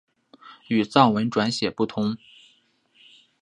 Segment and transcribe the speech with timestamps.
[0.67, 2.17] 与藏文转写不同。